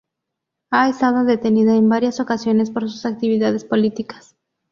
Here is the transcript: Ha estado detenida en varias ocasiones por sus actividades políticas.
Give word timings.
Ha 0.71 0.89
estado 0.89 1.25
detenida 1.25 1.75
en 1.75 1.87
varias 1.87 2.19
ocasiones 2.19 2.71
por 2.71 2.89
sus 2.89 3.05
actividades 3.05 3.65
políticas. 3.65 4.35